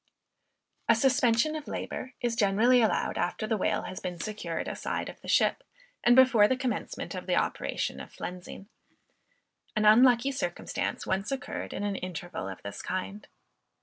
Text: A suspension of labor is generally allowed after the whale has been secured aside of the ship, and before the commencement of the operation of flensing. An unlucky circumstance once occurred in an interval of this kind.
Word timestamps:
A 0.89 0.95
suspension 0.95 1.55
of 1.55 1.67
labor 1.67 2.13
is 2.21 2.35
generally 2.35 2.81
allowed 2.81 3.19
after 3.19 3.45
the 3.45 3.55
whale 3.55 3.83
has 3.83 3.99
been 3.99 4.19
secured 4.19 4.67
aside 4.67 5.09
of 5.09 5.21
the 5.21 5.27
ship, 5.27 5.63
and 6.03 6.15
before 6.15 6.47
the 6.47 6.57
commencement 6.57 7.13
of 7.13 7.27
the 7.27 7.35
operation 7.35 7.99
of 7.99 8.11
flensing. 8.11 8.65
An 9.75 9.85
unlucky 9.85 10.31
circumstance 10.31 11.05
once 11.05 11.31
occurred 11.31 11.71
in 11.71 11.83
an 11.83 11.95
interval 11.97 12.49
of 12.49 12.63
this 12.63 12.81
kind. 12.81 13.27